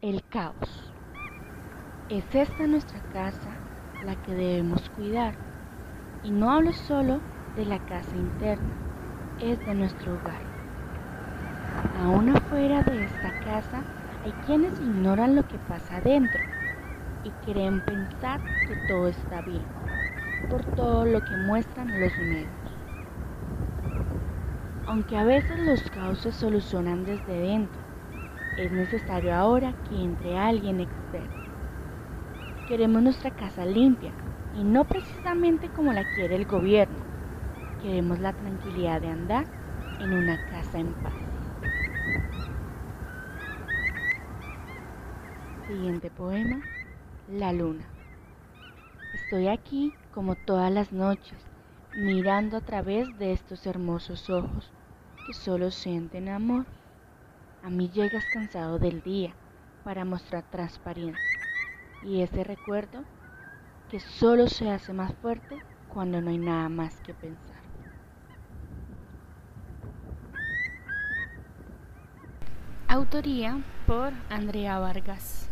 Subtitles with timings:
[0.00, 0.94] El caos.
[2.08, 3.64] Es esta nuestra casa
[4.00, 5.34] la que debemos cuidar.
[6.22, 7.24] Y no hablo solo
[7.56, 8.80] de la casa interna,
[9.38, 10.44] es de nuestro hogar.
[11.92, 13.88] Aún afuera de esta casa
[14.22, 16.48] hay quienes ignoran lo que pasa adentro
[17.24, 19.66] y creen pensar que todo está bien
[20.48, 22.86] por todo lo que muestran los medios.
[24.86, 27.87] Aunque a veces los caos se solucionan desde dentro,
[28.58, 31.48] es necesario ahora que entre alguien externo.
[32.68, 34.12] Queremos nuestra casa limpia
[34.58, 36.96] y no precisamente como la quiere el gobierno.
[37.82, 39.46] Queremos la tranquilidad de andar
[40.00, 41.14] en una casa en paz.
[45.68, 46.60] Siguiente poema,
[47.38, 47.84] La Luna.
[49.14, 51.38] Estoy aquí como todas las noches,
[51.94, 54.72] mirando a través de estos hermosos ojos
[55.26, 56.64] que solo sienten amor.
[57.62, 59.34] A mí llegas cansado del día
[59.84, 61.18] para mostrar transparencia
[62.02, 63.04] y ese recuerdo
[63.90, 67.58] que solo se hace más fuerte cuando no hay nada más que pensar.
[72.86, 75.47] Autoría por Andrea Vargas.